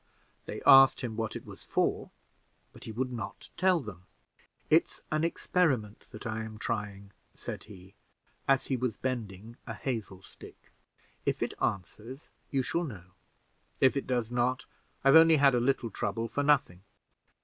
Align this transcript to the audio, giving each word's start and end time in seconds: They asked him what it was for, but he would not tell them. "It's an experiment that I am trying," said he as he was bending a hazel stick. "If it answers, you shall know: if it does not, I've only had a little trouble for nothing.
They 0.47 0.63
asked 0.65 1.01
him 1.01 1.15
what 1.15 1.35
it 1.35 1.45
was 1.45 1.63
for, 1.63 2.09
but 2.73 2.85
he 2.85 2.91
would 2.91 3.13
not 3.13 3.51
tell 3.55 3.79
them. 3.79 4.07
"It's 4.67 4.99
an 5.11 5.23
experiment 5.23 6.07
that 6.09 6.25
I 6.25 6.41
am 6.41 6.57
trying," 6.57 7.11
said 7.35 7.65
he 7.65 7.93
as 8.47 8.65
he 8.65 8.75
was 8.75 8.95
bending 8.97 9.57
a 9.67 9.75
hazel 9.75 10.23
stick. 10.23 10.71
"If 11.23 11.43
it 11.43 11.53
answers, 11.61 12.31
you 12.49 12.63
shall 12.63 12.83
know: 12.83 13.11
if 13.79 13.95
it 13.95 14.07
does 14.07 14.31
not, 14.31 14.65
I've 15.03 15.15
only 15.15 15.37
had 15.37 15.53
a 15.53 15.59
little 15.59 15.91
trouble 15.91 16.27
for 16.27 16.41
nothing. 16.41 16.81